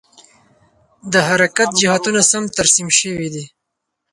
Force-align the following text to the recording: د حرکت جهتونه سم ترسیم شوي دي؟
د 1.13 1.13
حرکت 1.27 1.69
جهتونه 1.81 2.21
سم 2.31 2.43
ترسیم 2.57 2.87
شوي 2.99 3.27
دي؟ 3.33 3.45